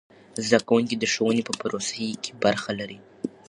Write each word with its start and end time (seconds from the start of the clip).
زده 0.47 0.59
کوونکي 0.67 0.95
د 0.97 1.03
ښوونې 1.13 1.43
په 1.45 1.53
پروسې 1.61 2.07
کې 2.23 2.31
برخه 2.43 2.71
لري. 2.79 2.99